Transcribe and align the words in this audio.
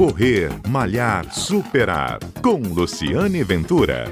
Correr, 0.00 0.48
Malhar, 0.66 1.30
Superar. 1.30 2.20
Com 2.42 2.56
Luciane 2.56 3.44
Ventura. 3.44 4.06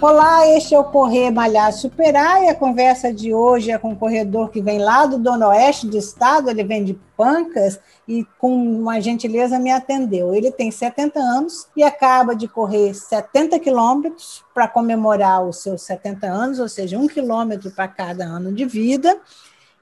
Olá, 0.00 0.48
este 0.48 0.74
é 0.74 0.78
o 0.80 0.82
Correr 0.82 1.30
Malhar 1.30 1.72
Superar 1.72 2.42
e 2.42 2.48
a 2.48 2.56
conversa 2.56 3.14
de 3.14 3.32
hoje 3.32 3.70
é 3.70 3.78
com 3.78 3.90
um 3.90 3.94
corredor 3.94 4.50
que 4.50 4.60
vem 4.60 4.80
lá 4.80 5.06
do 5.06 5.16
Dono 5.16 5.46
Oeste 5.46 5.86
do 5.86 5.96
estado, 5.96 6.50
ele 6.50 6.64
vem 6.64 6.82
de 6.82 6.98
Pancas 7.16 7.78
e 8.08 8.26
com 8.36 8.52
uma 8.52 9.00
gentileza 9.00 9.60
me 9.60 9.70
atendeu. 9.70 10.34
Ele 10.34 10.50
tem 10.50 10.72
70 10.72 11.20
anos 11.20 11.68
e 11.76 11.84
acaba 11.84 12.34
de 12.34 12.48
correr 12.48 12.94
70 12.94 13.60
quilômetros 13.60 14.44
para 14.52 14.66
comemorar 14.66 15.46
os 15.46 15.62
seus 15.62 15.82
70 15.82 16.26
anos, 16.26 16.58
ou 16.58 16.68
seja, 16.68 16.98
um 16.98 17.06
quilômetro 17.06 17.70
para 17.70 17.86
cada 17.86 18.24
ano 18.24 18.52
de 18.52 18.64
vida. 18.64 19.16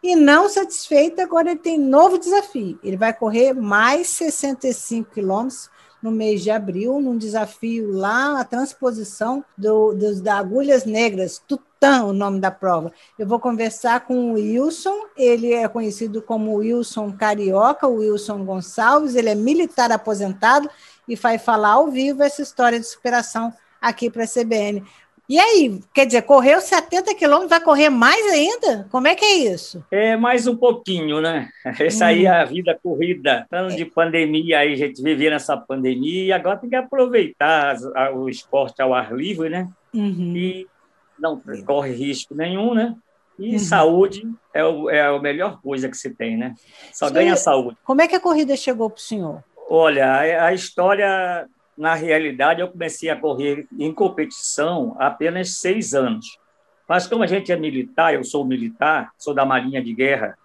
E 0.07 0.15
não 0.15 0.49
satisfeito, 0.49 1.21
agora 1.21 1.51
ele 1.51 1.59
tem 1.59 1.77
novo 1.77 2.17
desafio. 2.17 2.79
Ele 2.81 2.97
vai 2.97 3.13
correr 3.13 3.53
mais 3.53 4.07
65 4.11 5.11
quilômetros 5.11 5.69
no 6.01 6.13
mês 6.13 6.45
de 6.45 6.49
abril, 6.49 7.01
num 7.01 7.19
desafio 7.19 7.91
lá, 7.91 8.39
a 8.39 8.45
transposição 8.45 9.45
do, 9.59 9.93
dos, 9.95 10.21
da 10.21 10.39
Agulhas 10.39 10.85
Negras, 10.85 11.43
Tutã, 11.45 12.05
o 12.05 12.13
nome 12.13 12.39
da 12.39 12.53
prova. 12.53 12.93
Eu 13.19 13.27
vou 13.27 13.41
conversar 13.41 14.07
com 14.07 14.31
o 14.31 14.35
Wilson, 14.35 14.95
ele 15.17 15.53
é 15.53 15.67
conhecido 15.67 16.23
como 16.23 16.55
Wilson 16.55 17.11
Carioca, 17.11 17.89
Wilson 17.89 18.45
Gonçalves, 18.45 19.17
ele 19.17 19.31
é 19.31 19.35
militar 19.35 19.91
aposentado 19.91 20.71
e 21.09 21.17
vai 21.17 21.37
falar 21.37 21.71
ao 21.71 21.91
vivo 21.91 22.23
essa 22.23 22.43
história 22.43 22.79
de 22.79 22.87
superação 22.87 23.53
aqui 23.81 24.09
para 24.09 24.23
a 24.23 24.29
CBN. 24.29 24.85
E 25.29 25.41
aí, 25.41 25.81
quer 25.93 26.07
dizer, 26.07 26.23
correu 26.23 26.61
70 26.61 27.13
quilômetros, 27.17 27.51
vai 27.51 27.61
correr 27.61 27.91
mais 27.91 28.25
ainda? 28.27 28.87
Como 28.91 29.09
é 29.09 29.15
que 29.17 29.25
é 29.25 29.35
isso? 29.39 29.85
É 29.91 30.17
mais 30.17 30.47
um 30.47 30.57
pouquinho, 30.57 31.21
né? 31.21 31.49
Essa 31.81 32.05
hum. 32.05 32.09
aí 32.09 32.27
é 32.27 32.31
a 32.31 32.45
vida 32.45 32.79
corrida. 32.81 33.45
Ano 33.51 33.75
de 33.75 33.85
pandemia, 33.85 34.61
aí 34.61 34.73
a 34.73 34.77
gente 34.77 35.03
vivia 35.03 35.31
nessa 35.31 35.57
pandemia 35.57 36.25
e 36.25 36.33
agora 36.33 36.59
tem 36.59 36.71
que 36.71 36.77
aproveitar 36.77 37.77
o 38.15 38.29
esporte 38.29 38.81
ao 38.81 38.95
ar 38.95 39.13
livre, 39.13 39.49
né? 39.49 39.69
Uhum. 39.93 40.37
E 40.37 40.67
não 41.19 41.43
corre 41.67 41.93
risco 41.93 42.33
nenhum, 42.33 42.73
né? 42.73 42.95
E 43.37 43.55
uhum. 43.55 43.59
saúde 43.59 44.31
é, 44.55 44.65
o, 44.65 44.89
é 44.89 45.03
a 45.03 45.19
melhor 45.19 45.61
coisa 45.61 45.89
que 45.89 45.97
se 45.97 46.11
tem, 46.11 46.37
né? 46.37 46.55
Só 46.93 47.11
ganha 47.11 47.35
saúde. 47.35 47.77
Como 47.85 48.01
é 48.01 48.07
que 48.07 48.15
a 48.15 48.21
corrida 48.21 48.57
chegou 48.57 48.89
para 48.89 48.99
o 48.99 49.03
senhor? 49.03 49.43
Olha, 49.69 50.45
a 50.45 50.55
história 50.55 51.49
na 51.77 51.95
realidade, 51.95 52.61
eu 52.61 52.69
comecei 52.69 53.11
a 53.11 53.17
correr 53.17 53.67
em 53.79 53.93
competição 53.93 54.97
há 54.99 55.09
apenas 55.09 55.59
seis 55.59 55.93
anos. 55.93 56.39
Mas 56.89 57.07
como 57.07 57.23
a 57.23 57.27
gente 57.27 57.53
é 57.53 57.57
militar, 57.57 58.15
eu 58.15 58.25
sou 58.25 58.45
militar, 58.45 59.13
sou 59.19 59.35
da 59.35 59.45
Marinha 59.45 59.83
de 59.83 59.93
Guerra, 59.93 60.39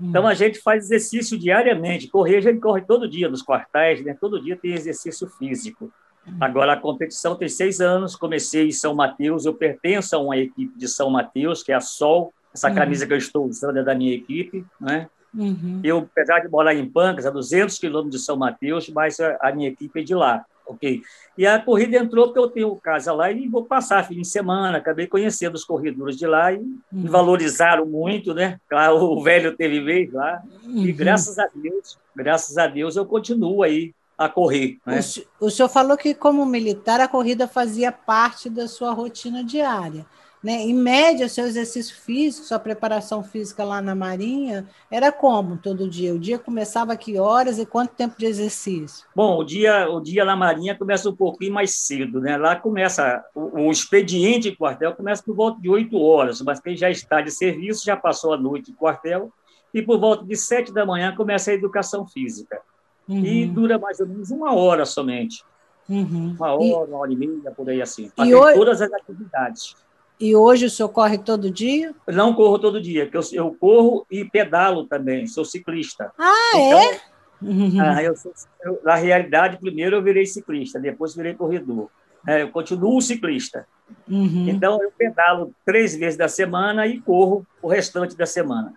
hum. 0.00 0.08
então 0.08 0.26
a 0.26 0.32
gente 0.32 0.60
faz 0.60 0.84
exercício 0.84 1.38
diariamente. 1.38 2.08
Correr, 2.08 2.36
a 2.36 2.40
gente 2.40 2.60
corre 2.60 2.82
todo 2.82 3.08
dia 3.08 3.28
nos 3.28 3.42
quartéis, 3.42 4.02
né? 4.02 4.16
todo 4.18 4.40
dia 4.40 4.56
tem 4.56 4.72
exercício 4.72 5.28
físico. 5.28 5.92
Hum. 6.26 6.36
Agora, 6.40 6.72
a 6.72 6.76
competição 6.76 7.36
tem 7.36 7.48
seis 7.48 7.80
anos, 7.80 8.16
comecei 8.16 8.68
em 8.68 8.72
São 8.72 8.94
Mateus, 8.94 9.44
eu 9.44 9.54
pertenço 9.54 10.16
a 10.16 10.18
uma 10.18 10.38
equipe 10.38 10.78
de 10.78 10.88
São 10.88 11.10
Mateus, 11.10 11.62
que 11.62 11.72
é 11.72 11.74
a 11.74 11.80
Sol, 11.80 12.32
essa 12.54 12.70
hum. 12.70 12.74
camisa 12.74 13.06
que 13.06 13.12
eu 13.12 13.18
estou 13.18 13.44
usando 13.44 13.78
é 13.78 13.82
da 13.82 13.94
minha 13.94 14.14
equipe, 14.14 14.64
né? 14.80 15.08
Uhum. 15.34 15.80
Eu, 15.84 15.98
apesar 15.98 16.40
de 16.40 16.48
morar 16.48 16.74
em 16.74 16.88
Pancas, 16.88 17.26
a 17.26 17.30
200 17.30 17.78
quilômetros 17.78 18.18
de 18.18 18.24
São 18.24 18.34
Mateus, 18.34 18.88
mas 18.88 19.20
a 19.20 19.52
minha 19.52 19.68
equipe 19.68 20.00
é 20.00 20.02
de 20.02 20.14
lá 20.14 20.42
ok. 20.68 21.02
E 21.36 21.46
a 21.46 21.58
corrida 21.60 21.96
entrou 21.96 22.26
porque 22.26 22.38
eu 22.38 22.48
tenho 22.48 22.76
casa 22.76 23.12
lá 23.12 23.30
e 23.30 23.48
vou 23.48 23.64
passar 23.64 24.06
fim 24.06 24.20
de 24.20 24.28
semana. 24.28 24.78
Acabei 24.78 25.06
conhecendo 25.06 25.54
os 25.54 25.64
corredores 25.64 26.16
de 26.16 26.26
lá 26.26 26.52
e 26.52 26.58
uhum. 26.58 26.80
me 26.92 27.08
valorizaram 27.08 27.86
muito, 27.86 28.34
né? 28.34 28.58
Claro, 28.68 28.96
o 28.96 29.22
velho 29.22 29.56
teve 29.56 29.80
vez 29.80 30.12
lá. 30.12 30.42
Uhum. 30.64 30.84
E 30.84 30.92
graças 30.92 31.38
a 31.38 31.48
Deus, 31.54 31.98
graças 32.14 32.58
a 32.58 32.66
Deus, 32.66 32.96
eu 32.96 33.06
continuo 33.06 33.62
aí 33.62 33.94
a 34.16 34.28
correr. 34.28 34.78
Né? 34.84 35.00
O, 35.40 35.46
o 35.46 35.50
senhor 35.50 35.68
falou 35.68 35.96
que, 35.96 36.12
como 36.12 36.44
militar, 36.44 37.00
a 37.00 37.06
corrida 37.06 37.46
fazia 37.46 37.92
parte 37.92 38.50
da 38.50 38.66
sua 38.66 38.92
rotina 38.92 39.44
diária. 39.44 40.04
Né? 40.42 40.62
Em 40.62 40.74
média, 40.74 41.28
seu 41.28 41.46
exercício 41.46 41.96
físico, 41.96 42.46
sua 42.46 42.58
preparação 42.58 43.24
física 43.24 43.64
lá 43.64 43.82
na 43.82 43.94
Marinha, 43.94 44.68
era 44.90 45.10
como 45.10 45.56
todo 45.56 45.88
dia? 45.88 46.14
O 46.14 46.18
dia 46.18 46.38
começava 46.38 46.92
a 46.92 46.96
que 46.96 47.18
horas 47.18 47.58
e 47.58 47.66
quanto 47.66 47.94
tempo 47.94 48.16
de 48.16 48.26
exercício? 48.26 49.04
Bom, 49.14 49.38
o 49.38 49.44
dia, 49.44 49.88
o 49.90 50.00
dia 50.00 50.24
na 50.24 50.36
Marinha 50.36 50.76
começa 50.76 51.10
um 51.10 51.16
pouquinho 51.16 51.52
mais 51.52 51.74
cedo. 51.74 52.20
Né? 52.20 52.36
Lá 52.36 52.54
começa, 52.54 53.24
o, 53.34 53.66
o 53.66 53.70
expediente 53.70 54.48
em 54.48 54.54
quartel 54.54 54.94
começa 54.94 55.22
por 55.22 55.34
volta 55.34 55.60
de 55.60 55.68
8 55.68 56.00
horas, 56.00 56.40
mas 56.40 56.60
quem 56.60 56.76
já 56.76 56.88
está 56.88 57.20
de 57.20 57.32
serviço 57.32 57.84
já 57.84 57.96
passou 57.96 58.32
a 58.32 58.36
noite 58.36 58.70
em 58.70 58.74
quartel, 58.74 59.32
e 59.74 59.82
por 59.82 59.98
volta 59.98 60.24
de 60.24 60.36
7 60.36 60.72
da 60.72 60.86
manhã 60.86 61.14
começa 61.14 61.50
a 61.50 61.54
educação 61.54 62.06
física. 62.06 62.60
Uhum. 63.08 63.24
E 63.24 63.46
dura 63.46 63.78
mais 63.78 63.98
ou 64.00 64.06
menos 64.06 64.30
uma 64.30 64.54
hora 64.54 64.84
somente. 64.84 65.42
Uhum. 65.88 66.34
Uma 66.38 66.54
hora, 66.54 66.64
e... 66.64 66.72
uma 66.72 66.98
hora 66.98 67.12
e 67.12 67.16
meia, 67.16 67.50
por 67.50 67.68
aí 67.68 67.80
assim. 67.80 68.10
Para 68.10 68.26
hoje... 68.26 68.54
todas 68.54 68.82
as 68.82 68.92
atividades. 68.92 69.76
E 70.20 70.34
hoje 70.34 70.66
o 70.66 70.70
senhor 70.70 70.88
corre 70.88 71.18
todo 71.18 71.50
dia? 71.50 71.94
Não 72.06 72.34
corro 72.34 72.58
todo 72.58 72.80
dia, 72.80 73.08
que 73.08 73.16
eu, 73.16 73.22
eu 73.32 73.54
corro 73.54 74.04
e 74.10 74.24
pedalo 74.24 74.84
também, 74.86 75.26
sou 75.26 75.44
ciclista. 75.44 76.12
Ah, 76.18 76.52
é? 76.54 76.58
então, 76.58 76.80
é? 76.80 77.00
Ah, 77.80 78.02
eu 78.02 78.16
sou, 78.16 78.32
eu, 78.62 78.80
na 78.82 78.96
realidade, 78.96 79.58
primeiro 79.58 79.94
eu 79.94 80.02
virei 80.02 80.26
ciclista, 80.26 80.80
depois 80.80 81.14
virei 81.14 81.34
corredor. 81.34 81.88
É, 82.26 82.42
eu 82.42 82.50
continuo 82.50 83.00
ciclista. 83.00 83.64
Uhum. 84.08 84.48
Então, 84.48 84.82
eu 84.82 84.90
pedalo 84.90 85.54
três 85.64 85.94
vezes 85.94 86.18
da 86.18 86.28
semana 86.28 86.86
e 86.86 87.00
corro 87.00 87.46
o 87.62 87.68
restante 87.68 88.16
da 88.16 88.26
semana. 88.26 88.74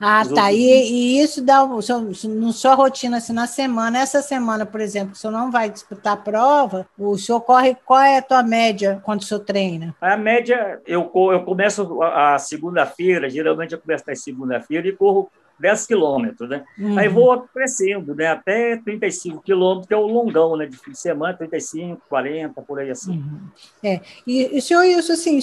Ah, 0.00 0.22
tá. 0.34 0.52
E, 0.52 0.58
e, 0.58 1.20
isso 1.20 1.42
dá 1.42 1.66
no 1.66 2.52
sua 2.52 2.74
rotina, 2.74 3.18
assim, 3.18 3.32
na 3.32 3.46
semana, 3.46 3.98
essa 3.98 4.22
semana, 4.22 4.64
por 4.64 4.80
exemplo, 4.80 5.12
o 5.12 5.16
senhor 5.16 5.32
não 5.32 5.50
vai 5.50 5.70
disputar 5.70 6.14
a 6.14 6.16
prova, 6.16 6.86
o 6.98 7.16
senhor 7.16 7.40
corre, 7.40 7.76
qual 7.84 8.00
é 8.00 8.18
a 8.18 8.22
tua 8.22 8.42
média 8.42 9.00
quando 9.04 9.20
o 9.20 9.24
senhor 9.24 9.40
treina? 9.40 9.94
A 10.00 10.16
média, 10.16 10.80
eu, 10.86 11.10
eu 11.14 11.44
começo 11.44 12.02
a, 12.02 12.34
a 12.34 12.38
segunda-feira, 12.38 13.28
geralmente 13.28 13.72
eu 13.72 13.80
começo 13.80 14.04
na 14.06 14.14
segunda-feira 14.14 14.86
e 14.88 14.92
corro 14.92 15.30
10 15.62 15.86
quilômetros, 15.86 16.48
né? 16.50 16.64
Uhum. 16.76 16.98
Aí 16.98 17.08
vou 17.08 17.46
crescendo, 17.54 18.14
né? 18.14 18.26
Até 18.26 18.76
35 18.78 19.40
quilômetros, 19.42 19.86
que 19.86 19.94
é 19.94 19.96
o 19.96 20.06
longão, 20.06 20.56
né? 20.56 20.66
De 20.66 20.76
fim 20.76 20.90
de 20.90 20.98
semana, 20.98 21.34
35, 21.34 22.02
40, 22.08 22.60
por 22.62 22.80
aí 22.80 22.90
assim. 22.90 23.12
Uhum. 23.12 23.40
É. 23.82 24.00
E, 24.26 24.56
e 24.56 24.58
o 24.58 24.62
senhor, 24.62 24.82
isso 24.82 25.12
assim, 25.12 25.38
o 25.38 25.42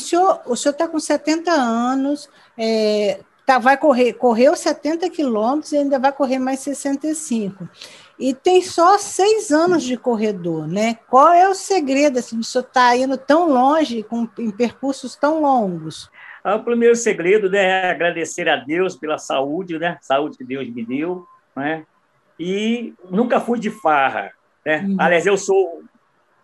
senhor 0.55 0.73
está 0.73 0.87
com 0.89 0.99
70 0.99 1.51
anos, 1.51 2.29
é, 2.57 3.21
tá, 3.49 3.57
vai 3.57 3.75
correr, 3.75 4.13
correu 4.13 4.55
70 4.55 5.09
quilômetros 5.09 5.71
e 5.71 5.77
ainda 5.77 5.97
vai 5.97 6.11
correr 6.11 6.37
mais 6.37 6.59
65. 6.59 7.67
E 8.19 8.31
tem 8.31 8.61
só 8.61 8.99
seis 8.99 9.49
anos 9.49 9.81
de 9.81 9.97
corredor, 9.97 10.67
né? 10.67 10.99
Qual 11.09 11.33
é 11.33 11.49
o 11.49 11.55
segredo 11.55 12.19
assim, 12.19 12.39
de 12.39 12.45
você 12.45 12.59
estar 12.59 12.89
tá 12.89 12.95
indo 12.95 13.17
tão 13.17 13.49
longe, 13.49 14.03
com, 14.03 14.29
em 14.37 14.51
percursos 14.51 15.15
tão 15.15 15.41
longos? 15.41 16.11
Ah, 16.43 16.57
o 16.57 16.63
primeiro 16.63 16.95
segredo 16.95 17.49
né, 17.49 17.87
é 17.87 17.89
agradecer 17.89 18.47
a 18.47 18.55
Deus 18.55 18.95
pela 18.95 19.17
saúde, 19.17 19.79
né? 19.79 19.97
Saúde 19.99 20.37
que 20.37 20.43
Deus 20.43 20.69
me 20.69 20.85
deu, 20.85 21.25
né? 21.55 21.85
E 22.39 22.93
nunca 23.09 23.39
fui 23.39 23.57
de 23.57 23.71
farra, 23.71 24.31
né? 24.63 24.85
Uhum. 24.87 24.95
Aliás, 24.99 25.25
eu 25.25 25.37
sou 25.37 25.81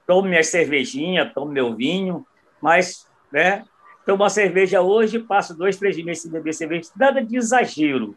tomo 0.07 0.27
minha 0.27 0.43
cervejinha, 0.43 1.31
tomo 1.31 1.51
meu 1.51 1.75
vinho, 1.75 2.25
mas, 2.59 3.05
né? 3.31 3.63
Tomo 4.05 4.23
uma 4.23 4.29
cerveja 4.29 4.81
hoje, 4.81 5.19
passo 5.19 5.57
dois, 5.57 5.77
três 5.77 5.97
meses 6.03 6.23
sem 6.23 6.31
beber 6.31 6.53
cerveja, 6.53 6.89
nada 6.95 7.23
de 7.23 7.37
exagero. 7.37 8.15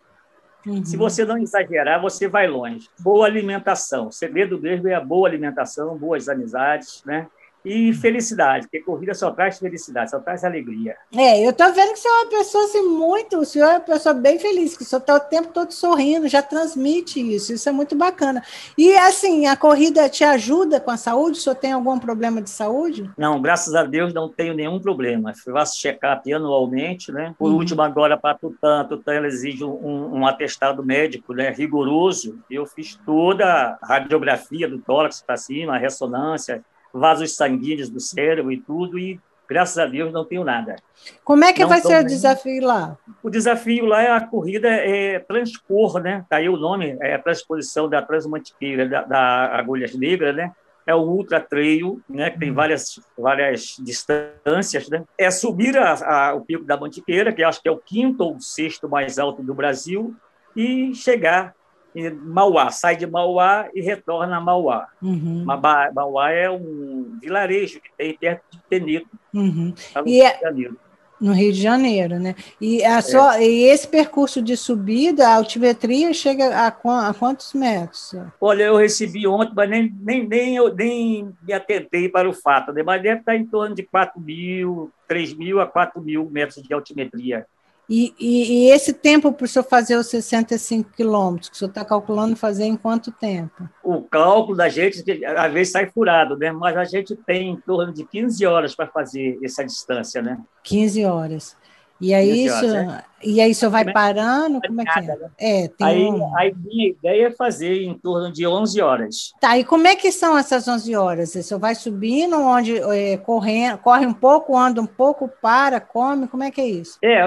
Uhum. 0.67 0.85
Se 0.85 0.97
você 0.97 1.25
não 1.25 1.39
exagerar, 1.39 2.01
você 2.01 2.29
vai 2.29 2.47
longe. 2.47 2.89
Boa 2.99 3.27
alimentação. 3.27 4.09
O 4.09 4.13
segredo 4.13 4.61
mesmo 4.61 4.89
é 4.89 4.95
a 4.95 5.01
boa 5.01 5.27
alimentação, 5.29 5.97
boas 5.97 6.29
amizades, 6.29 7.03
né? 7.07 7.27
E 7.65 7.93
felicidade, 7.93 8.67
porque 8.67 8.81
corrida 8.81 9.15
só 9.15 9.31
traz 9.31 9.59
felicidade, 9.59 10.11
só 10.11 10.19
traz 10.19 10.45
alegria. 10.45 10.97
É, 11.15 11.45
eu 11.45 11.51
estou 11.51 11.73
vendo 11.73 11.93
que 11.93 11.99
você 11.99 12.09
é 12.09 12.13
uma 12.13 12.31
pessoa 12.31 12.65
assim, 12.65 12.83
muito, 12.83 13.39
o 13.39 13.45
senhor 13.45 13.67
é 13.67 13.73
uma 13.73 13.81
pessoa 13.81 14.15
bem 14.15 14.39
feliz, 14.39 14.77
que 14.77 14.83
o 14.83 14.87
senhor 14.87 15.01
está 15.01 15.15
o 15.15 15.21
tempo 15.21 15.49
todo 15.53 15.73
sorrindo, 15.73 16.29
já 16.29 16.43
transmite 16.43 17.21
isso, 17.21 17.53
isso 17.53 17.69
é 17.69 17.73
muito 17.73 17.97
bacana. 17.97 18.43
E 18.77 18.95
assim, 18.97 19.47
a 19.47 19.57
corrida 19.57 20.09
te 20.09 20.25
ajuda 20.25 20.81
com 20.81 20.91
a 20.91 20.97
saúde? 20.97 21.39
O 21.39 21.41
senhor 21.41 21.57
tem 21.57 21.73
algum 21.73 21.99
problema 21.99 22.41
de 22.41 22.51
saúde? 22.51 23.11
Não, 23.17 23.41
graças 23.41 23.75
a 23.75 23.85
Deus 23.85 24.13
não 24.13 24.29
tenho 24.29 24.55
nenhum 24.55 24.79
problema. 24.81 25.33
Faço 25.35 25.79
check-up 25.81 26.33
anualmente, 26.33 27.13
né? 27.13 27.35
Por 27.39 27.51
uhum. 27.51 27.57
último, 27.57 27.83
agora 27.83 28.17
para 28.17 28.37
Tutã, 28.37 28.85
Tutã 28.85 29.15
ela 29.15 29.27
exige 29.27 29.65
um, 29.65 30.19
um, 30.19 30.27
atestado 30.27 30.85
médico 30.85 31.33
né, 31.33 31.51
rigoroso. 31.51 32.39
Eu 32.51 32.67
fiz 32.67 32.99
toda 33.05 33.79
a 33.81 33.87
radiografia 33.87 34.69
do 34.69 34.79
tórax 34.79 35.23
para 35.23 35.37
cima, 35.37 35.75
a 35.75 35.79
ressonância, 35.79 36.63
vasos 36.93 37.35
sanguíneos 37.35 37.89
do 37.89 38.01
cérebro 38.01 38.53
e 38.53 38.61
tudo, 38.61 38.99
e 38.99 39.21
graças 39.49 39.79
a 39.79 39.87
Deus 39.87 40.13
não 40.13 40.25
tenho 40.25 40.45
nada. 40.45 40.77
Como 41.25 41.45
é 41.45 41.53
que 41.53 41.63
não 41.63 41.69
vai 41.69 41.81
ser 41.81 42.01
o 42.01 42.07
desafio 42.07 42.65
lá? 42.65 42.99
O 43.23 43.31
desafio 43.31 43.87
lá 43.87 44.03
é 44.03 44.11
a 44.11 44.21
corrida 44.21 44.69
é 44.69 45.19
transpor, 45.21 46.01
né? 46.01 46.25
Tá 46.29 46.37
aí 46.37 46.49
o 46.49 46.57
nome, 46.57 46.97
é 47.01 47.15
a 47.15 47.19
transposição 47.19 47.89
da 47.89 48.03
transmantiqueira 48.03 48.89
da, 48.89 49.03
da 49.03 49.59
agulhas 49.59 49.95
negras, 49.95 50.35
né? 50.35 50.53
é 50.89 50.95
o 50.95 51.01
Ultra 51.01 51.39
Trail, 51.39 52.01
né, 52.09 52.31
que 52.31 52.39
tem 52.39 52.51
várias, 52.51 52.99
várias 53.17 53.77
distâncias. 53.79 54.89
Né? 54.89 55.05
É 55.19 55.31
subir 55.31 55.77
a, 55.77 55.93
a, 55.93 56.35
o 56.35 56.41
Pico 56.41 56.65
da 56.65 56.79
Mantiqueira, 56.79 57.31
que 57.31 57.43
acho 57.43 57.61
que 57.61 57.69
é 57.69 57.71
o 57.71 57.77
quinto 57.77 58.25
ou 58.25 58.41
sexto 58.41 58.89
mais 58.89 59.19
alto 59.19 59.43
do 59.43 59.55
Brasil, 59.55 60.17
e 60.57 60.95
chegar 60.95 61.55
em 61.95 62.11
Mauá. 62.11 62.71
Sai 62.71 62.97
de 62.97 63.07
Mauá 63.07 63.69
e 63.75 63.81
retorna 63.81 64.37
a 64.37 64.41
Mauá. 64.41 64.89
Uhum. 65.03 65.45
Mauá 65.45 66.31
é 66.31 66.51
um 66.51 67.19
vilarejo 67.21 67.81
que 67.81 67.91
tem 67.97 68.17
perto 68.17 68.43
de 68.51 68.59
Penedo, 68.69 69.07
uhum. 69.35 69.75
No 69.95 70.05
Rio 70.05 70.33
de 70.33 70.41
Janeiro. 70.41 70.79
No 71.21 71.33
Rio 71.33 71.53
de 71.53 71.61
Janeiro, 71.61 72.19
né? 72.21 72.37
E, 72.61 72.85
a 72.85 72.99
é. 72.99 73.01
sua, 73.01 73.41
e 73.43 73.65
esse 73.65 73.89
percurso 73.89 74.41
de 74.41 74.57
subida, 74.57 75.27
a 75.27 75.35
altimetria 75.35 76.13
chega 76.15 76.55
a, 76.55 76.69
a, 76.69 77.15
quantos 77.15 77.53
metros? 77.55 78.15
Olha, 78.41 78.65
eu 78.65 78.77
recebi 78.77 79.27
ontem, 79.27 79.53
mas 79.55 79.69
nem, 79.69 79.93
nem, 80.01 80.29
nem, 80.29 80.57
eu, 80.57 80.73
nem 80.73 81.33
me 81.43 81.53
atentei 81.53 82.09
para 82.09 82.29
o 82.29 82.33
fato, 82.33 82.73
né? 82.73 82.85
mas 82.85 83.03
deve 83.03 83.19
estar 83.19 83.35
em 83.35 83.45
torno 83.45 83.75
de 83.75 83.83
4 83.83 84.21
mil, 84.21 84.93
3 85.09 85.35
mil 85.35 85.61
a 85.61 85.67
4 85.67 86.01
mil 86.01 86.31
metros 86.31 86.63
de 86.63 86.73
altimetria. 86.73 87.47
E, 87.89 88.15
e, 88.19 88.67
e, 88.67 88.71
esse 88.71 88.93
tempo 88.93 89.33
para 89.33 89.47
o 89.47 89.49
senhor 89.49 89.65
fazer 89.65 89.97
os 89.97 90.09
65 90.09 90.91
quilômetros, 90.95 91.49
que 91.49 91.57
o 91.57 91.59
senhor 91.59 91.71
está 91.71 91.85
calculando 91.85 92.37
fazer 92.37 92.65
em 92.65 92.77
quanto 92.77 93.11
tempo? 93.11 93.67
O 93.83 94.03
cálculo 94.03 94.57
da 94.57 94.69
gente, 94.69 95.03
às 95.25 95.53
vezes, 95.53 95.73
sai 95.73 95.91
furado, 95.91 96.37
né? 96.37 96.53
mas 96.53 96.77
a 96.77 96.85
gente 96.85 97.17
tem 97.17 97.51
em 97.51 97.57
torno 97.57 97.91
de 97.93 98.05
15 98.05 98.45
horas 98.45 98.75
para 98.75 98.87
fazer 98.87 99.39
essa 99.43 99.65
distância. 99.65 100.21
Né? 100.21 100.39
15 100.65 101.05
horas. 101.07 101.57
E 102.01 102.15
aí, 102.15 102.47
isso, 102.47 102.65
é. 102.65 103.05
e 103.25 103.41
aí 103.41 103.51
isso 103.51 103.69
vai 103.69 103.93
parando? 103.93 104.61
Como 104.65 104.81
é 104.81 104.85
que 104.85 104.99
é? 104.99 105.03
Né? 105.03 105.31
é 105.39 105.69
tem 105.69 105.87
aí, 105.87 106.05
um... 106.05 106.37
aí 106.37 106.55
minha 106.55 106.91
ideia 106.91 107.27
é 107.27 107.31
fazer 107.31 107.83
em 107.83 107.95
torno 107.95 108.33
de 108.33 108.47
11 108.47 108.81
horas. 108.81 109.33
Tá, 109.41 109.59
e 109.59 109.65
como 109.65 109.87
é 109.89 109.97
que 109.97 110.13
são 110.13 110.39
essas 110.39 110.69
11 110.69 110.95
horas? 110.95 111.33
Você 111.33 111.59
vai 111.59 111.75
subindo, 111.75 112.37
onde 112.37 112.79
é, 112.79 113.17
correndo, 113.17 113.79
corre 113.79 114.07
um 114.07 114.13
pouco, 114.13 114.57
anda 114.57 114.81
um 114.81 114.87
pouco, 114.87 115.29
para, 115.43 115.81
come, 115.81 116.29
como 116.29 116.45
é 116.45 116.51
que 116.51 116.61
é 116.61 116.69
isso? 116.69 116.99
É, 117.03 117.21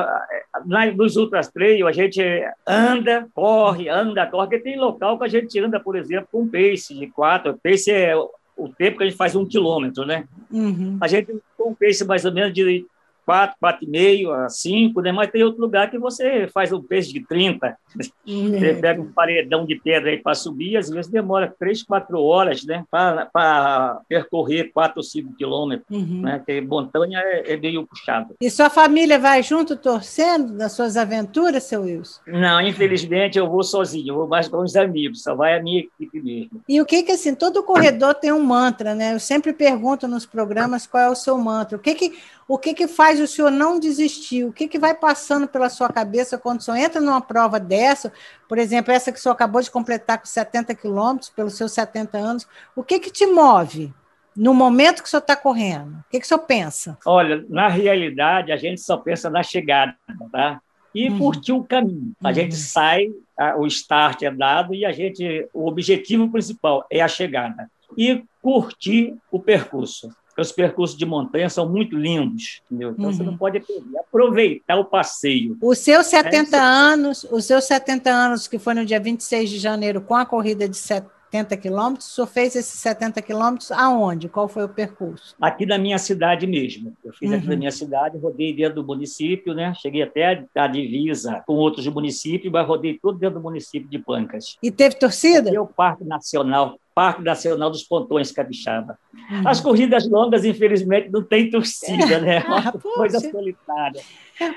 nos 0.96 1.18
Ultras 1.18 1.50
Trail 1.50 1.86
a 1.88 1.92
gente 1.92 2.22
anda, 2.66 3.28
corre, 3.34 3.90
anda, 3.90 4.26
corre, 4.26 4.48
porque 4.48 4.64
tem 4.64 4.80
local 4.80 5.18
que 5.18 5.26
a 5.26 5.30
gente 5.30 5.60
anda, 5.60 5.80
por 5.80 5.98
exemplo, 5.98 6.30
com 6.32 6.48
pace 6.48 6.94
de 6.94 7.08
4, 7.08 7.60
pace 7.62 7.92
é 7.92 8.16
o 8.16 8.70
tempo 8.70 8.98
que 8.98 9.04
a 9.04 9.08
gente 9.08 9.18
faz 9.18 9.36
um 9.36 9.46
quilômetro, 9.46 10.06
né? 10.06 10.26
Uhum. 10.52 10.98
A 11.02 11.08
gente 11.08 11.36
com 11.58 11.74
pace 11.74 12.06
mais 12.06 12.24
ou 12.26 12.32
menos 12.32 12.54
de 12.54 12.86
4, 13.32 13.56
4,5 13.64 14.46
a 14.46 14.50
5, 14.50 15.02
né? 15.02 15.12
mas 15.14 15.32
tem 15.32 15.42
outro 15.42 15.62
lugar 15.62 15.90
que 15.90 15.98
você 15.98 16.50
faz 16.54 16.74
um 16.74 16.82
peso 16.82 17.14
de 17.14 17.26
30. 17.26 17.78
Você 17.96 18.74
pega 18.74 19.02
um 19.02 19.10
paredão 19.10 19.66
de 19.66 19.80
pedra 19.80 20.10
aí 20.10 20.18
para 20.18 20.36
subir, 20.36 20.76
às 20.76 20.90
vezes 20.90 21.10
demora 21.10 21.54
3, 21.58 21.82
4 21.84 22.22
horas 22.22 22.66
né? 22.66 22.84
para 22.92 24.02
percorrer 24.10 24.70
4 24.74 24.96
ou 24.98 25.04
5 25.04 25.34
quilômetros. 25.38 25.88
Uhum. 25.90 26.24
Né? 26.24 26.40
Porque 26.40 26.60
montanha 26.60 27.20
é, 27.20 27.54
é, 27.54 27.58
meio 27.58 27.88
puxado. 27.88 28.36
E 28.42 28.50
sua 28.50 28.70
família 28.70 29.18
vai 29.18 29.42
junto 29.42 29.78
torcendo 29.78 30.52
nas 30.52 30.74
suas 30.74 30.98
aventuras, 30.98 31.64
seu 31.64 31.84
Wilson? 31.84 32.20
Não, 32.28 32.60
infelizmente 32.60 33.40
eu 33.40 33.50
vou 33.50 33.64
sozinho, 33.64 34.10
eu 34.10 34.16
vou 34.16 34.28
mais 34.28 34.50
com 34.50 34.58
os 34.58 34.76
amigos, 34.76 35.24
só 35.24 35.34
vai 35.34 35.58
a 35.58 35.64
minha 35.64 35.80
equipe 35.80 36.22
mesmo. 36.22 36.62
E 36.68 36.82
o 36.82 36.86
que 36.86 37.04
que 37.04 37.14
assim, 37.14 37.34
todo 37.34 37.64
corredor 37.64 38.14
tem 38.14 38.34
um 38.34 38.44
mantra, 38.44 38.94
né? 38.94 39.14
Eu 39.14 39.22
sempre 39.22 39.54
pergunto 39.54 40.06
nos 40.06 40.26
programas 40.26 40.86
qual 40.86 41.04
é 41.04 41.10
o 41.10 41.16
seu 41.16 41.38
mantra. 41.38 41.78
O 41.78 41.80
que 41.80 41.96
que 41.96 42.14
o 42.52 42.58
que, 42.58 42.74
que 42.74 42.86
faz 42.86 43.21
o 43.24 43.28
senhor 43.28 43.52
não 43.52 43.80
desistir? 43.80 44.44
O 44.46 44.54
que, 44.54 44.68
que 44.68 44.80
vai 44.80 44.94
passando 44.94 45.48
pela 45.48 45.70
sua 45.70 45.90
cabeça 45.90 46.38
quando 46.38 46.60
o 46.60 46.64
senhor 46.64 46.78
entra 46.78 47.02
numa 47.02 47.22
prova 47.22 47.60
dessa? 47.60 48.12
Por 48.48 48.58
exemplo, 48.58 48.92
essa 48.92 49.12
que 49.12 49.20
o 49.20 49.22
senhor 49.22 49.34
acabou 49.34 49.62
de 49.62 49.72
completar 49.72 50.20
com 50.20 50.26
70 50.26 50.76
quilômetros, 50.76 51.30
pelos 51.30 51.56
seus 51.56 51.72
70 51.72 52.18
anos. 52.18 52.48
O 52.76 52.84
que, 52.84 53.00
que 53.00 53.12
te 53.12 53.26
move? 53.26 53.94
no 54.36 54.54
momento 54.54 55.02
que 55.02 55.08
o 55.08 55.12
senhor 55.12 55.22
está 55.22 55.36
correndo? 55.36 55.92
O 55.92 56.04
que, 56.10 56.20
que 56.20 56.26
o 56.26 56.28
senhor 56.28 56.40
pensa? 56.40 56.98
Olha, 57.06 57.44
na 57.50 57.68
realidade, 57.68 58.52
a 58.52 58.58
gente 58.58 58.80
só 58.82 58.98
pensa 58.98 59.30
na 59.30 59.44
chegada, 59.44 59.96
tá? 60.32 60.62
E 60.94 61.10
uhum. 61.10 61.20
curtir 61.20 61.52
o 61.52 61.64
caminho. 61.64 62.14
A 62.24 62.30
uhum. 62.30 62.34
gente 62.34 62.56
sai, 62.56 63.12
o 63.58 63.66
start 63.68 64.24
é 64.24 64.32
dado 64.32 64.74
e 64.74 64.86
a 64.86 64.92
gente, 64.92 65.48
o 65.54 65.68
objetivo 65.68 66.30
principal 66.32 66.86
é 66.90 67.02
a 67.02 67.08
chegada. 67.08 67.70
E 67.98 68.24
curtir 68.42 69.16
o 69.30 69.40
percurso 69.40 70.10
os 70.38 70.52
percursos 70.52 70.98
de 70.98 71.06
montanha 71.06 71.50
são 71.50 71.68
muito 71.68 71.98
lindos, 71.98 72.62
entendeu? 72.66 72.92
Então 72.92 73.06
uhum. 73.06 73.12
você 73.14 73.24
não 73.24 73.32
uhum. 73.34 73.38
pode 73.38 73.60
perder, 73.60 73.98
aproveitar 73.98 74.78
o 74.78 74.86
passeio. 74.86 75.58
Os 75.62 75.80
seus 75.80 76.08
70 76.08 76.56
é, 76.56 76.60
anos, 76.60 77.26
os 77.30 77.46
seus 77.46 77.66
70 77.66 78.10
anos, 78.10 78.48
que 78.48 78.58
foi 78.60 78.74
no 78.74 78.86
dia 78.86 79.00
26 79.00 79.50
de 79.50 79.58
janeiro, 79.58 80.02
com 80.02 80.16
a 80.16 80.26
corrida 80.26 80.68
de 80.68 80.78
70 80.78 81.56
quilômetros, 81.58 82.08
o 82.08 82.12
senhor 82.12 82.28
fez 82.28 82.56
esses 82.56 82.80
70 82.80 83.22
quilômetros 83.22 83.72
aonde? 83.72 84.28
Qual 84.28 84.48
foi 84.48 84.64
o 84.64 84.70
percurso? 84.70 85.36
Aqui 85.40 85.66
na 85.66 85.78
minha 85.78 85.98
cidade 85.98 86.46
mesmo. 86.46 86.94
Eu 87.04 87.14
fiz 87.14 87.30
uhum. 87.30 87.38
aqui 87.38 87.46
na 87.48 87.54
uhum. 87.54 87.60
minha 87.60 87.72
cidade, 87.72 88.18
rodei 88.18 88.54
dentro 88.54 88.76
do 88.76 88.84
município, 88.86 89.54
né? 89.54 89.74
Cheguei 89.76 90.04
até 90.04 90.46
a 90.56 90.68
divisa 90.68 91.44
com 91.46 91.54
outros 91.54 91.88
municípios, 91.88 92.52
mas 92.52 92.68
rodei 92.68 93.00
tudo 93.02 93.18
dentro 93.18 93.40
do 93.40 93.44
município 93.44 93.90
de 93.90 94.00
Pancas. 94.00 94.58
E 94.62 94.72
teve 94.72 94.96
torcida? 94.96 95.50
Aqui 95.50 95.58
é 95.58 95.66
Parque 95.66 96.04
Nacional 96.04 96.78
Parque 96.94 97.24
Nacional 97.24 97.70
dos 97.70 97.84
Pontões 97.84 98.32
Capixaba. 98.32 98.98
Uhum. 99.14 99.48
As 99.48 99.62
corridas 99.62 100.08
longas, 100.10 100.44
infelizmente, 100.44 101.10
não 101.10 101.24
tem 101.24 101.50
torcida, 101.50 102.20
né? 102.20 102.42
É 102.42 102.48
uma 102.48 102.72
coisa 102.72 103.20
solitária. 103.20 104.02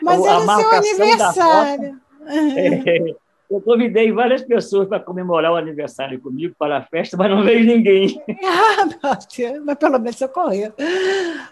Mas 0.02 0.24
a 0.24 0.32
era 0.32 0.56
seu 0.56 0.70
aniversário. 0.70 2.00
é, 2.26 3.14
eu 3.50 3.60
convidei 3.60 4.10
várias 4.10 4.42
pessoas 4.42 4.88
para 4.88 4.98
comemorar 4.98 5.52
o 5.52 5.56
aniversário 5.56 6.20
comigo, 6.20 6.54
para 6.58 6.78
a 6.78 6.82
festa, 6.82 7.16
mas 7.16 7.30
não 7.30 7.42
veio 7.42 7.64
ninguém. 7.64 8.20
Ah, 8.44 8.86
meu 8.86 8.98
Deus, 9.36 9.64
mas 9.64 9.76
pelo 9.76 9.98
menos 9.98 10.16
socorreu. 10.16 10.72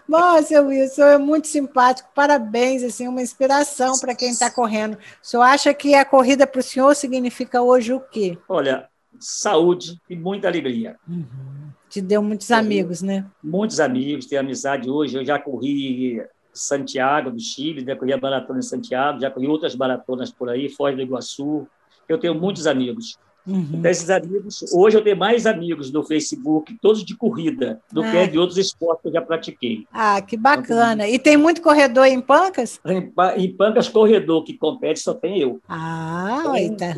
Bom, 0.07 0.41
seu 0.41 0.67
Wilson, 0.67 1.03
é 1.03 1.17
muito 1.17 1.47
simpático, 1.47 2.09
parabéns, 2.13 2.83
assim, 2.83 3.07
uma 3.07 3.21
inspiração 3.21 3.97
para 3.99 4.15
quem 4.15 4.29
está 4.29 4.49
correndo. 4.49 4.95
O 4.95 4.97
senhor 5.21 5.43
acha 5.43 5.73
que 5.73 5.95
a 5.95 6.03
corrida 6.03 6.45
para 6.45 6.59
o 6.59 6.63
senhor 6.63 6.95
significa 6.95 7.61
hoje 7.61 7.93
o 7.93 7.99
quê? 7.99 8.37
Olha, 8.49 8.89
saúde 9.23 9.99
e 10.09 10.15
muita 10.15 10.47
alegria. 10.47 10.97
Uhum. 11.07 11.71
Te 11.89 12.01
deu 12.01 12.21
muitos 12.21 12.51
amigos, 12.51 13.01
né? 13.01 13.25
Muitos 13.43 13.79
amigos, 13.79 14.25
tenho 14.25 14.41
amizade 14.41 14.89
hoje. 14.89 15.17
Eu 15.17 15.25
já 15.25 15.39
corri 15.39 16.21
Santiago 16.53 17.31
do 17.31 17.39
Chile, 17.39 17.85
já 17.85 17.95
corri 17.95 18.13
a 18.13 18.17
maratona 18.19 18.59
em 18.59 18.63
Santiago, 18.63 19.19
já 19.19 19.29
corri 19.29 19.47
outras 19.47 19.75
maratonas 19.75 20.31
por 20.31 20.49
aí, 20.49 20.69
Foz 20.69 20.95
do 20.95 21.01
Iguaçu. 21.01 21.67
Eu 22.07 22.17
tenho 22.17 22.35
muitos 22.35 22.67
amigos. 22.67 23.17
Uhum. 23.45 23.67
Então, 23.73 23.91
esses 23.91 24.09
amigos, 24.09 24.63
hoje 24.73 24.97
eu 24.97 25.03
tenho 25.03 25.17
mais 25.17 25.45
amigos 25.45 25.91
no 25.91 26.01
Facebook, 26.01 26.77
todos 26.81 27.03
de 27.03 27.15
corrida, 27.15 27.81
do 27.91 28.01
ah. 28.01 28.09
que 28.09 28.27
de 28.27 28.39
outros 28.39 28.57
esportes 28.57 29.01
que 29.01 29.07
eu 29.09 29.13
já 29.13 29.21
pratiquei. 29.21 29.85
Ah, 29.91 30.21
que 30.21 30.37
bacana. 30.37 31.07
E 31.09 31.19
tem 31.19 31.35
muito 31.35 31.61
corredor 31.61 32.05
em 32.05 32.21
Pancas? 32.21 32.79
Em, 32.85 33.51
Pancas, 33.53 33.89
corredor 33.89 34.45
que 34.45 34.53
compete 34.53 34.99
só 34.99 35.13
tem 35.13 35.39
eu. 35.39 35.59
Ah, 35.67 36.53
eita 36.55 36.95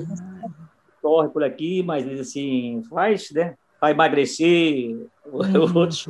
corre 1.06 1.30
por 1.30 1.44
aqui, 1.44 1.84
mas 1.84 2.20
assim, 2.20 2.82
faz, 2.90 3.30
né? 3.30 3.54
Vai 3.80 3.92
emagrecer, 3.92 4.98
uhum. 5.32 5.62
outros. 5.76 6.10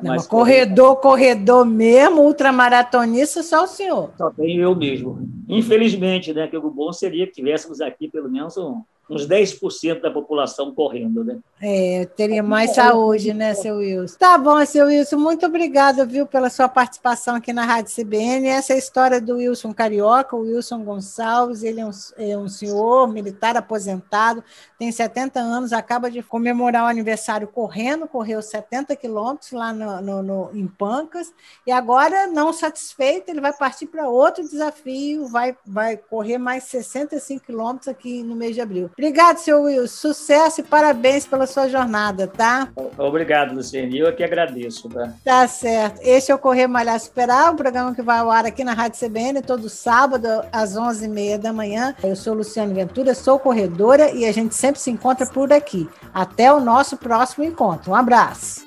Não, 0.00 0.16
corredor, 0.28 0.96
corredor 0.96 1.66
mesmo, 1.66 2.22
ultramaratonista, 2.22 3.42
só 3.42 3.64
o 3.64 3.66
senhor. 3.66 4.12
Só 4.16 4.30
tenho 4.30 4.62
eu 4.62 4.74
mesmo. 4.76 5.28
Infelizmente, 5.48 6.32
né? 6.32 6.46
Que 6.46 6.56
o 6.56 6.70
bom 6.70 6.92
seria 6.92 7.26
que 7.26 7.32
tivéssemos 7.32 7.80
aqui 7.80 8.08
pelo 8.08 8.30
menos 8.30 8.56
um, 8.56 8.82
uns 9.08 9.26
10% 9.26 10.00
da 10.00 10.10
população 10.10 10.74
correndo, 10.74 11.22
né? 11.22 11.38
É, 11.60 12.06
teria 12.16 12.42
mais 12.42 12.74
saúde, 12.74 13.32
né, 13.32 13.54
seu 13.54 13.76
Wilson? 13.76 14.16
Tá 14.18 14.36
bom, 14.36 14.64
seu 14.66 14.86
Wilson, 14.86 15.16
muito 15.16 15.46
obrigado, 15.46 16.06
viu, 16.06 16.26
pela 16.26 16.50
sua 16.50 16.68
participação 16.68 17.36
aqui 17.36 17.52
na 17.52 17.64
Rádio 17.64 17.94
CBN. 17.94 18.48
Essa 18.48 18.72
é 18.72 18.76
a 18.76 18.78
história 18.78 19.20
do 19.20 19.36
Wilson 19.36 19.72
Carioca, 19.72 20.36
o 20.36 20.40
Wilson 20.40 20.82
Gonçalves, 20.84 21.62
ele 21.62 21.80
é 21.80 21.86
um, 21.86 21.90
é 22.16 22.36
um 22.36 22.48
senhor 22.48 23.06
militar 23.08 23.56
aposentado, 23.56 24.42
tem 24.78 24.90
70 24.90 25.40
anos, 25.40 25.72
acaba 25.72 26.10
de 26.10 26.22
comemorar 26.22 26.84
o 26.84 26.88
aniversário 26.88 27.48
correndo, 27.48 28.06
correu 28.06 28.42
70 28.42 28.96
quilômetros 28.96 29.52
lá 29.52 29.72
no, 29.72 30.00
no, 30.00 30.22
no, 30.22 30.50
em 30.54 30.66
Pancas, 30.66 31.32
e 31.66 31.72
agora, 31.72 32.26
não 32.26 32.52
satisfeito, 32.52 33.28
ele 33.28 33.40
vai 33.40 33.52
partir 33.52 33.86
para 33.86 34.08
outro 34.08 34.42
desafio, 34.42 35.28
vai, 35.28 35.56
vai 35.66 35.96
correr 35.96 36.38
mais 36.38 36.64
65 36.64 37.44
quilômetros 37.44 37.88
aqui 37.88 38.22
no 38.22 38.34
mês 38.34 38.54
de 38.54 38.60
abril. 38.60 38.90
Obrigado, 38.96 39.38
seu 39.38 39.62
Will. 39.62 39.86
Sucesso 39.86 40.60
e 40.60 40.64
parabéns 40.64 41.26
pela 41.26 41.46
sua 41.46 41.68
jornada, 41.68 42.26
tá? 42.26 42.68
Obrigado, 42.96 43.54
Luciane. 43.54 43.98
Eu 43.98 44.14
que 44.14 44.22
agradeço, 44.22 44.88
tá? 44.88 45.12
Tá 45.24 45.48
certo. 45.48 46.00
Esse 46.02 46.30
é 46.30 46.34
o 46.34 46.38
Correr 46.38 46.66
Malhar 46.66 46.98
Superar, 46.98 47.52
um 47.52 47.56
programa 47.56 47.94
que 47.94 48.02
vai 48.02 48.18
ao 48.18 48.30
ar 48.30 48.46
aqui 48.46 48.62
na 48.62 48.72
Rádio 48.72 49.00
CBN 49.00 49.42
todo 49.42 49.68
sábado 49.68 50.26
às 50.52 50.74
11h30 50.74 51.38
da 51.38 51.52
manhã. 51.52 51.94
Eu 52.02 52.14
sou 52.14 52.34
Luciane 52.34 52.72
Ventura, 52.72 53.14
sou 53.14 53.38
corredora 53.38 54.10
e 54.12 54.24
a 54.24 54.32
gente 54.32 54.54
sempre 54.54 54.80
se 54.80 54.90
encontra 54.90 55.26
por 55.26 55.52
aqui. 55.52 55.88
Até 56.12 56.52
o 56.52 56.60
nosso 56.60 56.96
próximo 56.96 57.44
encontro. 57.44 57.90
Um 57.90 57.94
abraço. 57.94 58.64